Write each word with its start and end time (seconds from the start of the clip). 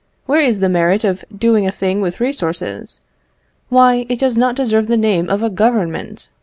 where 0.25 0.41
is 0.41 0.61
the 0.61 0.67
merit 0.67 1.03
of 1.03 1.23
doing 1.37 1.67
a 1.67 1.71
thing 1.71 2.01
with 2.01 2.19
resources? 2.19 2.99
Why, 3.69 4.07
it 4.09 4.19
does 4.19 4.35
not 4.35 4.55
deserve 4.55 4.87
the 4.87 4.97
name 4.97 5.29
of 5.29 5.43
a 5.43 5.49
Government! 5.51 6.31